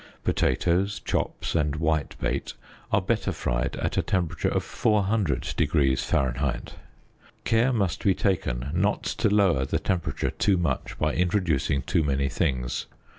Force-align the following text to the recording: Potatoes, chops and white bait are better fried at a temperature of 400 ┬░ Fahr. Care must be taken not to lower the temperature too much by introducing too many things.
Potatoes, 0.23 0.99
chops 0.99 1.53
and 1.53 1.75
white 1.75 2.15
bait 2.19 2.53
are 2.91 3.03
better 3.03 3.31
fried 3.31 3.75
at 3.75 3.99
a 3.99 4.01
temperature 4.01 4.47
of 4.49 4.63
400 4.63 5.43
┬░ 5.43 5.99
Fahr. 6.03 6.63
Care 7.43 7.71
must 7.71 8.03
be 8.03 8.15
taken 8.15 8.71
not 8.73 9.03
to 9.03 9.29
lower 9.29 9.63
the 9.63 9.77
temperature 9.77 10.31
too 10.31 10.57
much 10.57 10.97
by 10.97 11.13
introducing 11.13 11.83
too 11.83 12.01
many 12.03 12.29
things. 12.29 12.87